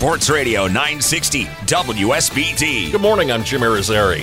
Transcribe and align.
Sports 0.00 0.30
Radio 0.30 0.66
960 0.66 1.44
WSBT. 1.44 2.90
Good 2.90 3.02
morning, 3.02 3.30
I'm 3.30 3.44
Jim 3.44 3.60
Irizarry. 3.60 4.22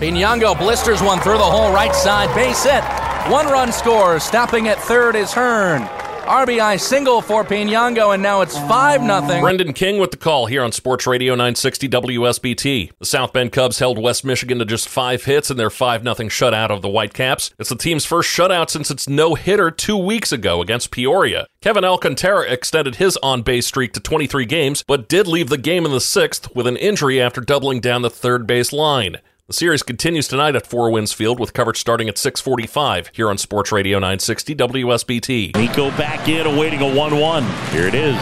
Piñango 0.00 0.58
blisters 0.58 1.02
one 1.02 1.20
through 1.20 1.36
the 1.36 1.44
hole 1.44 1.70
right 1.70 1.94
side, 1.94 2.34
base 2.34 2.64
hit. 2.64 2.82
One 3.30 3.44
run 3.44 3.70
scores. 3.70 4.22
Stopping 4.22 4.68
at 4.68 4.78
third 4.78 5.16
is 5.16 5.30
Hearn. 5.30 5.82
RBI 6.28 6.78
single 6.78 7.22
for 7.22 7.42
Piñango, 7.42 8.12
and 8.12 8.22
now 8.22 8.42
it's 8.42 8.56
5 8.58 9.00
0. 9.00 9.40
Brendan 9.40 9.72
King 9.72 9.98
with 9.98 10.10
the 10.10 10.18
call 10.18 10.44
here 10.44 10.62
on 10.62 10.72
Sports 10.72 11.06
Radio 11.06 11.32
960 11.32 11.88
WSBT. 11.88 12.92
The 12.98 13.06
South 13.06 13.32
Bend 13.32 13.50
Cubs 13.50 13.78
held 13.78 13.98
West 13.98 14.26
Michigan 14.26 14.58
to 14.58 14.66
just 14.66 14.90
five 14.90 15.24
hits 15.24 15.50
in 15.50 15.56
their 15.56 15.70
5 15.70 16.02
0 16.02 16.14
shutout 16.14 16.68
of 16.68 16.82
the 16.82 16.88
Whitecaps. 16.88 17.54
It's 17.58 17.70
the 17.70 17.76
team's 17.76 18.04
first 18.04 18.28
shutout 18.28 18.68
since 18.68 18.90
its 18.90 19.08
no 19.08 19.36
hitter 19.36 19.70
two 19.70 19.96
weeks 19.96 20.30
ago 20.30 20.60
against 20.60 20.90
Peoria. 20.90 21.46
Kevin 21.62 21.84
Alcantara 21.84 22.44
extended 22.50 22.96
his 22.96 23.16
on 23.22 23.40
base 23.40 23.66
streak 23.66 23.94
to 23.94 24.00
23 24.00 24.44
games, 24.44 24.84
but 24.86 25.08
did 25.08 25.26
leave 25.26 25.48
the 25.48 25.56
game 25.56 25.86
in 25.86 25.92
the 25.92 26.00
sixth 26.00 26.54
with 26.54 26.66
an 26.66 26.76
injury 26.76 27.22
after 27.22 27.40
doubling 27.40 27.80
down 27.80 28.02
the 28.02 28.10
third 28.10 28.46
base 28.46 28.70
line. 28.70 29.16
The 29.48 29.54
series 29.54 29.82
continues 29.82 30.28
tonight 30.28 30.56
at 30.56 30.66
Four 30.66 30.90
Winds 30.90 31.14
Field 31.14 31.40
with 31.40 31.54
coverage 31.54 31.80
starting 31.80 32.06
at 32.10 32.18
645 32.18 33.12
here 33.14 33.30
on 33.30 33.38
Sports 33.38 33.72
Radio 33.72 33.98
960 33.98 34.54
WSBT. 34.54 35.56
Nico 35.56 35.88
back 35.92 36.28
in, 36.28 36.46
awaiting 36.46 36.80
a 36.80 36.84
1-1. 36.84 37.70
Here 37.70 37.86
it 37.86 37.94
is. 37.94 38.12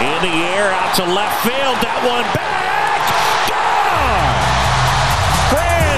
In 0.00 0.22
the 0.22 0.34
air, 0.48 0.72
out 0.72 0.96
to 0.96 1.04
left 1.04 1.44
field. 1.44 1.76
That 1.84 2.00
one 2.08 2.34
back. 2.34 2.53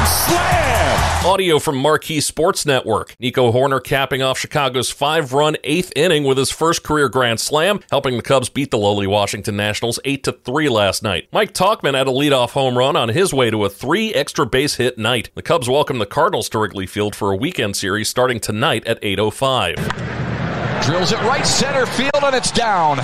Slam! 0.06 1.26
Audio 1.26 1.58
from 1.58 1.76
Marquee 1.76 2.20
Sports 2.20 2.64
Network. 2.64 3.16
Nico 3.18 3.50
Hoerner 3.50 3.82
capping 3.82 4.22
off 4.22 4.38
Chicago's 4.38 4.90
five 4.90 5.32
run 5.32 5.56
eighth 5.64 5.92
inning 5.96 6.22
with 6.22 6.38
his 6.38 6.52
first 6.52 6.84
career 6.84 7.08
grand 7.08 7.40
slam, 7.40 7.80
helping 7.90 8.16
the 8.16 8.22
Cubs 8.22 8.48
beat 8.48 8.70
the 8.70 8.78
lowly 8.78 9.08
Washington 9.08 9.56
Nationals 9.56 9.98
8 10.04 10.28
3 10.44 10.68
last 10.68 11.02
night. 11.02 11.26
Mike 11.32 11.52
Tauchman 11.52 11.94
had 11.94 12.06
a 12.06 12.12
leadoff 12.12 12.50
home 12.50 12.78
run 12.78 12.94
on 12.94 13.08
his 13.08 13.34
way 13.34 13.50
to 13.50 13.64
a 13.64 13.68
three 13.68 14.14
extra 14.14 14.46
base 14.46 14.76
hit 14.76 14.98
night. 14.98 15.30
The 15.34 15.42
Cubs 15.42 15.68
welcome 15.68 15.98
the 15.98 16.06
Cardinals 16.06 16.48
to 16.50 16.58
Wrigley 16.60 16.86
Field 16.86 17.16
for 17.16 17.32
a 17.32 17.36
weekend 17.36 17.74
series 17.74 18.08
starting 18.08 18.38
tonight 18.38 18.86
at 18.86 19.02
8.05. 19.02 20.84
Drills 20.84 21.10
it 21.10 21.20
right 21.22 21.44
center 21.44 21.86
field 21.86 22.22
and 22.22 22.36
it's 22.36 22.52
down. 22.52 22.98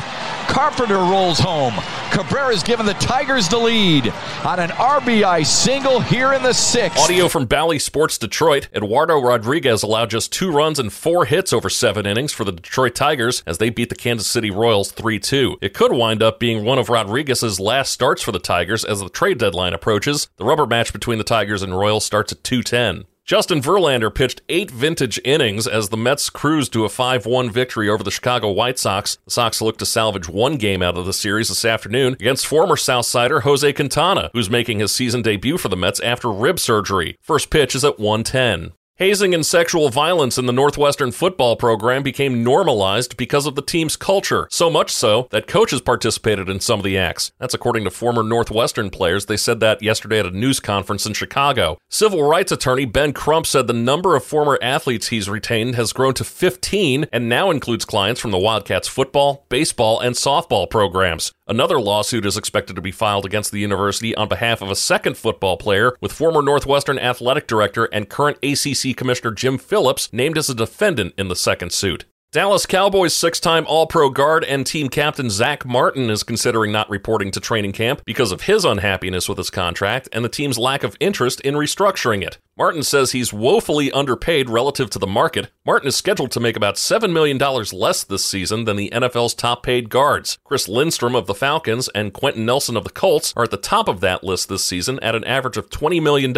Carpenter 0.53 0.99
rolls 0.99 1.39
home. 1.39 1.73
Cabrera's 2.11 2.63
given 2.63 2.85
the 2.85 2.93
Tigers 2.95 3.49
the 3.49 3.57
lead 3.57 4.13
on 4.45 4.61
an 4.61 4.69
RBI 4.69 5.47
single 5.47 5.99
here 5.99 6.35
in 6.35 6.43
the 6.43 6.53
sixth. 6.53 6.99
Audio 6.99 7.27
from 7.29 7.47
Bally 7.47 7.79
Sports 7.79 8.19
Detroit. 8.19 8.69
Eduardo 8.75 9.19
Rodriguez 9.19 9.83
allowed 9.83 10.11
just 10.11 10.31
two 10.31 10.53
runs 10.53 10.79
and 10.79 10.93
four 10.93 11.25
hits 11.25 11.55
over 11.55 11.71
seven 11.71 12.05
innings 12.05 12.35
for 12.35 12.45
the 12.45 12.53
Detroit 12.53 12.95
Tigers 12.95 13.43
as 13.47 13.57
they 13.57 13.71
beat 13.71 13.89
the 13.89 13.95
Kansas 13.95 14.27
City 14.27 14.51
Royals 14.51 14.93
3 14.93 15.19
2. 15.19 15.57
It 15.63 15.73
could 15.73 15.95
wind 15.95 16.23
up 16.23 16.39
being 16.39 16.67
one 16.67 16.79
of 16.79 16.91
Rodriguez's 16.91 17.59
last 17.59 17.91
starts 17.91 18.21
for 18.21 18.33
the 18.33 18.39
Tigers 18.39 18.85
as 18.85 19.01
the 19.01 19.09
trade 19.09 19.39
deadline 19.39 19.73
approaches. 19.73 20.29
The 20.37 20.45
rubber 20.45 20.67
match 20.67 20.93
between 20.93 21.17
the 21.17 21.25
Tigers 21.25 21.63
and 21.63 21.79
Royals 21.79 22.05
starts 22.05 22.31
at 22.31 22.45
210. 22.45 23.07
Justin 23.25 23.63
Verlander 23.63 24.13
pitched 24.13 24.43
eight 24.49 24.69
vintage 24.69 25.21
innings 25.25 25.69
as 25.69 25.91
the 25.91 25.97
Mets 25.97 26.29
cruised 26.29 26.73
to 26.73 26.85
a 26.85 26.89
5 26.89 27.25
1 27.25 27.51
victory 27.51 27.89
over 27.89 28.03
the 28.03 28.11
Chicago 28.11 28.51
White 28.51 28.81
Sox. 28.81 29.19
The 29.25 29.31
Sox 29.31 29.63
look 29.63 29.79
to 29.79 29.87
salvage 29.87 30.29
one 30.29 30.57
game 30.57 30.83
out 30.83 30.99
of 30.99 31.07
the 31.07 31.13
series 31.13 31.49
this 31.49 31.65
afternoon 31.65 32.15
against 32.15 32.47
former 32.47 32.75
Southsider 32.75 33.43
Jose 33.43 33.73
Quintana, 33.75 34.31
who's 34.33 34.51
making 34.51 34.81
his 34.81 34.91
season 34.91 35.23
debut 35.23 35.57
for 35.57 35.69
the 35.69 35.77
Mets 35.77 36.01
after 36.01 36.33
rib 36.33 36.59
surgery. 36.59 37.17
First 37.21 37.51
pitch 37.51 37.77
is 37.77 37.85
at 37.85 38.01
110. 38.01 38.73
Hazing 39.03 39.35
and 39.35 39.45
sexual 39.45 39.89
violence 39.89 40.39
in 40.39 40.47
the 40.47 40.53
Northwestern 40.53 41.11
football 41.11 41.57
program 41.57 42.05
became 42.05 42.45
normalized 42.45 43.17
because 43.17 43.47
of 43.47 43.57
the 43.57 43.61
team's 43.61 43.97
culture, 43.97 44.47
so 44.49 44.71
much 44.71 44.93
so 44.93 45.27
that 45.33 45.49
coaches 45.49 45.81
participated 45.81 46.49
in 46.49 46.61
some 46.61 46.79
of 46.79 46.85
the 46.85 46.97
acts. 46.97 47.33
That's 47.41 47.53
according 47.53 47.83
to 47.83 47.91
former 47.91 48.23
Northwestern 48.23 48.91
players. 48.91 49.27
They 49.27 49.37
said 49.37 49.59
that 49.59 49.83
yesterday 49.83 50.21
at 50.21 50.27
a 50.27 50.31
news 50.31 50.61
conference 50.61 51.05
in 51.05 51.15
Chicago. 51.15 51.79
Civil 51.91 52.23
rights 52.23 52.53
attorney 52.53 52.85
Ben 52.85 53.13
Crump 53.13 53.45
said 53.45 53.67
the 53.67 53.73
number 53.73 54.15
of 54.15 54.23
former 54.23 54.57
athletes 54.63 55.09
he's 55.09 55.29
retained 55.29 55.75
has 55.75 55.93
grown 55.93 56.15
to 56.15 56.23
15 56.23 57.07
and 57.13 57.29
now 57.29 57.51
includes 57.51 57.85
clients 57.85 58.21
from 58.21 58.31
the 58.31 58.39
Wildcats 58.39 58.87
football, 58.87 59.47
baseball, 59.49 59.99
and 59.99 60.15
softball 60.15 60.71
programs. 60.71 61.33
Another 61.53 61.79
lawsuit 61.79 62.25
is 62.25 62.39
expected 62.39 62.77
to 62.77 62.81
be 62.81 62.91
filed 62.91 63.27
against 63.27 63.53
the 63.53 63.61
university 63.61 64.15
on 64.15 64.27
behalf 64.27 64.63
of 64.63 64.71
a 64.71 64.75
second 64.75 65.19
football 65.19 65.59
player, 65.59 65.95
with 66.01 66.11
former 66.11 66.41
Northwestern 66.41 66.99
athletic 66.99 67.47
director 67.47 67.85
and 67.93 68.09
current 68.09 68.39
ACC 68.43 68.97
Commissioner 68.97 69.33
Jim 69.33 69.59
Phillips 69.59 70.11
named 70.15 70.39
as 70.39 70.49
a 70.49 70.55
defendant 70.55 71.13
in 71.19 71.29
the 71.29 71.37
second 71.37 71.75
suit. 71.75 72.07
Dallas 72.33 72.65
Cowboys 72.65 73.15
six 73.15 73.39
time 73.39 73.67
All 73.69 73.87
Pro 73.87 74.09
guard 74.09 74.45
and 74.45 74.67
team 74.67 74.89
captain 74.89 75.29
Zack 75.29 75.67
Martin 75.67 76.09
is 76.09 76.23
considering 76.23 76.73
not 76.73 76.89
reporting 76.89 77.31
to 77.33 77.41
training 77.41 77.73
camp 77.73 78.01
because 78.07 78.33
of 78.33 78.45
his 78.45 78.65
unhappiness 78.65 79.29
with 79.29 79.37
his 79.37 79.51
contract 79.51 80.09
and 80.11 80.25
the 80.25 80.31
team's 80.31 80.57
lack 80.57 80.83
of 80.83 80.97
interest 81.01 81.43
in 81.43 81.57
restructuring 81.57 82.23
it. 82.23 82.39
Martin 82.55 82.83
says 82.83 83.13
he's 83.13 83.33
woefully 83.33 83.91
underpaid 83.93 84.51
relative 84.51 84.91
to 84.91 84.99
the 84.99 85.07
market. 85.07 85.51
Martin 85.65 85.89
is 85.89 85.97
scheduled 85.97 86.31
to 86.33 86.41
make 86.41 86.55
about 86.55 86.75
$7 86.75 87.11
million 87.11 87.39
less 87.73 88.05
this 88.05 88.23
season 88.23 88.67
than 88.67 88.77
the 88.77 88.91
NFL's 88.91 89.33
top 89.33 89.63
paid 89.63 89.89
guards. 89.89 90.39
Chris 90.45 90.69
Lindstrom 90.69 91.15
of 91.15 91.27
the 91.27 91.35
Falcons 91.35 91.89
and 91.95 92.13
Quenton 92.13 92.45
Nelson 92.45 92.77
of 92.77 92.85
the 92.85 92.91
Colts 92.91 93.33
are 93.37 93.45
at 93.45 93.51
the 93.51 93.57
top 93.57 93.89
of 93.89 94.01
that 94.01 94.23
list 94.23 94.51
this 94.51 94.65
season 94.65 95.01
at 95.01 95.15
an 95.15 95.25
average 95.25 95.57
of 95.57 95.71
$20 95.71 96.03
million. 96.03 96.35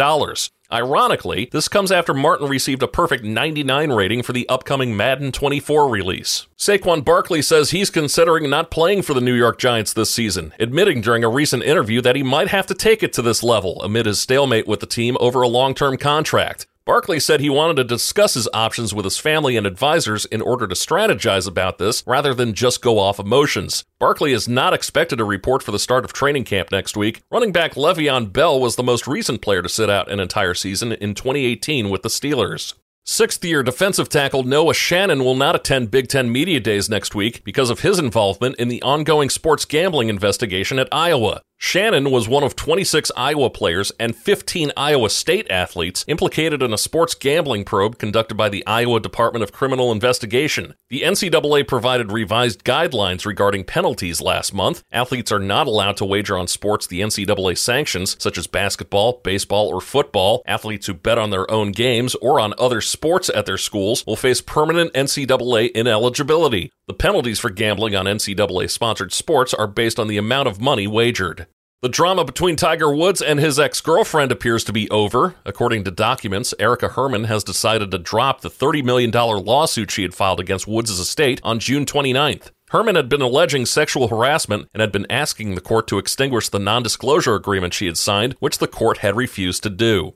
Ironically, 0.71 1.49
this 1.51 1.67
comes 1.67 1.91
after 1.91 2.13
Martin 2.13 2.47
received 2.47 2.81
a 2.81 2.87
perfect 2.87 3.23
99 3.23 3.91
rating 3.91 4.23
for 4.23 4.33
the 4.33 4.49
upcoming 4.49 4.97
Madden 4.97 5.31
24 5.31 5.87
release. 5.87 6.47
Saquon 6.57 7.05
Barkley 7.05 7.41
says 7.43 7.69
he's 7.69 7.91
considering 7.91 8.49
not 8.49 8.71
playing 8.71 9.03
for 9.03 9.13
the 9.13 9.21
New 9.21 9.33
York 9.33 9.59
Giants 9.59 9.93
this 9.93 10.09
season, 10.09 10.53
admitting 10.59 11.01
during 11.01 11.23
a 11.23 11.29
recent 11.29 11.63
interview 11.63 12.01
that 12.01 12.15
he 12.15 12.23
might 12.23 12.47
have 12.47 12.65
to 12.67 12.73
take 12.73 13.03
it 13.03 13.13
to 13.13 13.21
this 13.21 13.43
level 13.43 13.81
amid 13.83 14.07
his 14.07 14.19
stalemate 14.19 14.67
with 14.67 14.79
the 14.79 14.87
team 14.87 15.17
over 15.19 15.41
a 15.43 15.47
long 15.47 15.75
term 15.75 15.97
contract. 15.97 16.65
Barkley 16.85 17.19
said 17.19 17.39
he 17.39 17.49
wanted 17.49 17.77
to 17.77 17.83
discuss 17.83 18.35
his 18.35 18.47
options 18.53 18.93
with 18.93 19.05
his 19.05 19.17
family 19.17 19.57
and 19.57 19.65
advisors 19.65 20.25
in 20.25 20.39
order 20.39 20.67
to 20.67 20.75
strategize 20.75 21.47
about 21.47 21.79
this 21.79 22.03
rather 22.05 22.31
than 22.31 22.53
just 22.53 22.83
go 22.83 22.99
off 22.99 23.17
emotions. 23.17 23.85
Barkley 23.97 24.33
is 24.33 24.47
not 24.47 24.71
expected 24.71 25.15
to 25.15 25.25
report 25.25 25.63
for 25.63 25.71
the 25.71 25.79
start 25.79 26.05
of 26.05 26.13
training 26.13 26.43
camp 26.43 26.71
next 26.71 26.95
week. 26.95 27.23
Running 27.31 27.51
back 27.51 27.73
Le'Veon 27.73 28.31
Bell 28.31 28.59
was 28.59 28.75
the 28.75 28.83
most 28.83 29.07
recent 29.07 29.41
player 29.41 29.63
to 29.63 29.69
sit 29.69 29.89
out 29.89 30.11
an 30.11 30.19
entire 30.19 30.53
season 30.53 30.91
in 30.91 31.15
2018 31.15 31.89
with 31.89 32.03
the 32.03 32.09
Steelers. 32.09 32.75
Sixth 33.03 33.43
year 33.43 33.63
defensive 33.63 34.09
tackle 34.09 34.43
Noah 34.43 34.73
Shannon 34.75 35.23
will 35.23 35.35
not 35.35 35.55
attend 35.55 35.91
Big 35.91 36.07
Ten 36.07 36.31
Media 36.31 36.59
Days 36.59 36.87
next 36.87 37.15
week 37.15 37.43
because 37.43 37.71
of 37.71 37.81
his 37.81 37.97
involvement 37.97 38.57
in 38.57 38.67
the 38.67 38.81
ongoing 38.83 39.29
sports 39.29 39.65
gambling 39.65 40.09
investigation 40.09 40.77
at 40.77 40.87
Iowa. 40.91 41.41
Shannon 41.57 42.11
was 42.11 42.27
one 42.27 42.43
of 42.43 42.55
26 42.55 43.11
Iowa 43.15 43.49
players 43.49 43.91
and 43.97 44.15
15 44.15 44.71
Iowa 44.75 45.09
State 45.09 45.47
athletes 45.49 46.03
implicated 46.07 46.61
in 46.61 46.73
a 46.73 46.77
sports 46.77 47.15
gambling 47.15 47.63
probe 47.63 47.97
conducted 47.97 48.35
by 48.35 48.49
the 48.49 48.65
Iowa 48.67 48.99
Department 48.99 49.41
of 49.41 49.53
Criminal 49.53 49.91
Investigation. 49.91 50.75
The 50.89 51.01
NCAA 51.01 51.67
provided 51.67 52.11
revised 52.11 52.65
guidelines 52.65 53.25
regarding 53.25 53.63
penalties 53.63 54.21
last 54.21 54.53
month. 54.53 54.83
Athletes 54.91 55.31
are 55.31 55.39
not 55.39 55.67
allowed 55.67 55.97
to 55.97 56.05
wager 56.05 56.37
on 56.37 56.47
sports 56.47 56.87
the 56.87 57.01
NCAA 57.01 57.57
sanctions, 57.57 58.17
such 58.19 58.37
as 58.37 58.47
basketball, 58.47 59.21
baseball, 59.23 59.69
or 59.69 59.79
football. 59.81 60.43
Athletes 60.45 60.87
who 60.87 60.93
bet 60.93 61.17
on 61.17 61.29
their 61.29 61.49
own 61.49 61.71
games 61.71 62.15
or 62.15 62.39
on 62.39 62.53
other 62.59 62.81
sports 62.81 63.29
at 63.29 63.45
their 63.45 63.57
schools 63.57 64.05
will 64.05 64.17
face 64.17 64.41
permanent 64.41 64.93
NCAA 64.93 65.71
ineligibility. 65.71 66.71
The 66.87 66.93
penalties 66.93 67.39
for 67.39 67.49
gambling 67.49 67.95
on 67.95 68.05
NCAA 68.05 68.69
sponsored 68.69 69.11
sports 69.11 69.55
are 69.55 69.65
based 69.65 69.99
on 69.99 70.07
the 70.07 70.17
amount 70.17 70.47
of 70.47 70.61
money 70.61 70.85
wagered. 70.85 71.47
The 71.81 71.89
drama 71.89 72.23
between 72.23 72.55
Tiger 72.55 72.95
Woods 72.95 73.23
and 73.23 73.39
his 73.39 73.59
ex 73.59 73.81
girlfriend 73.81 74.31
appears 74.31 74.63
to 74.65 74.73
be 74.73 74.87
over. 74.91 75.33
According 75.45 75.83
to 75.85 75.91
documents, 75.91 76.53
Erica 76.59 76.89
Herman 76.89 77.23
has 77.23 77.43
decided 77.43 77.89
to 77.89 77.97
drop 77.97 78.41
the 78.41 78.51
$30 78.51 78.83
million 78.83 79.09
lawsuit 79.09 79.89
she 79.89 80.03
had 80.03 80.13
filed 80.13 80.39
against 80.39 80.67
Woods' 80.67 80.99
estate 80.99 81.41
on 81.43 81.57
June 81.57 81.85
29th. 81.85 82.51
Herman 82.69 82.95
had 82.95 83.09
been 83.09 83.21
alleging 83.21 83.65
sexual 83.65 84.07
harassment 84.07 84.69
and 84.71 84.79
had 84.79 84.91
been 84.91 85.07
asking 85.09 85.55
the 85.55 85.61
court 85.61 85.87
to 85.87 85.97
extinguish 85.97 86.49
the 86.49 86.59
non 86.59 86.83
disclosure 86.83 87.33
agreement 87.33 87.73
she 87.73 87.87
had 87.87 87.97
signed, 87.97 88.35
which 88.39 88.59
the 88.59 88.67
court 88.67 88.99
had 88.99 89.15
refused 89.15 89.63
to 89.63 89.71
do. 89.71 90.13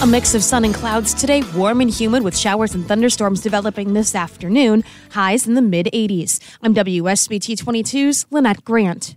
A 0.00 0.06
mix 0.06 0.32
of 0.36 0.44
sun 0.44 0.64
and 0.64 0.72
clouds 0.72 1.12
today, 1.12 1.42
warm 1.56 1.80
and 1.80 1.90
humid 1.90 2.22
with 2.22 2.38
showers 2.38 2.72
and 2.72 2.86
thunderstorms 2.86 3.40
developing 3.40 3.94
this 3.94 4.14
afternoon, 4.14 4.84
highs 5.10 5.48
in 5.48 5.54
the 5.54 5.60
mid 5.60 5.86
80s. 5.86 6.38
I'm 6.62 6.72
WSBT 6.72 7.56
22's 7.60 8.24
Lynette 8.30 8.64
Grant. 8.64 9.16